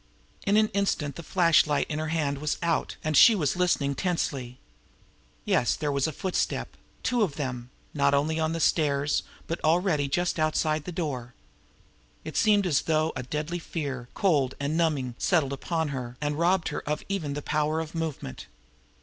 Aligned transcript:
In 0.47 0.57
an 0.57 0.69
instant 0.69 1.15
the 1.15 1.21
flashlight 1.21 1.85
in 1.87 1.99
her 1.99 2.07
hand 2.07 2.39
was 2.39 2.57
out, 2.63 2.95
and 3.03 3.15
she 3.15 3.35
was 3.35 3.55
listening 3.55 3.93
tensely. 3.93 4.57
Yes, 5.45 5.75
there 5.75 5.91
was 5.91 6.07
a 6.07 6.11
footstep 6.11 6.75
two 7.03 7.21
of 7.21 7.35
them 7.35 7.69
not 7.93 8.15
only 8.15 8.39
on 8.39 8.51
the 8.53 8.59
stairs, 8.59 9.21
but 9.45 9.63
already 9.63 10.07
just 10.07 10.39
outside 10.39 10.85
the 10.85 10.91
door. 10.91 11.35
It 12.25 12.35
seemed 12.35 12.65
as 12.65 12.81
though 12.81 13.13
a 13.15 13.21
deadly 13.21 13.59
fear, 13.59 14.09
cold 14.15 14.55
and 14.59 14.75
numbing, 14.75 15.13
settled 15.19 15.53
upon 15.53 15.89
her 15.89 16.17
and 16.19 16.39
robbed 16.39 16.69
her 16.69 16.79
of 16.89 17.03
even 17.07 17.35
the 17.35 17.43
power 17.43 17.79
of 17.79 17.93
movement. 17.93 18.47